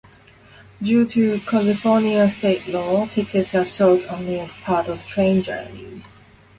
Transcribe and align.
Due 0.81 1.05
to 1.05 1.39
California 1.41 2.27
state 2.27 2.67
law, 2.67 3.05
tickets 3.05 3.53
are 3.53 3.63
sold 3.63 4.01
only 4.05 4.39
as 4.39 4.53
part 4.53 4.87
of 4.87 5.05
train 5.05 5.43
journeys. 5.43 6.23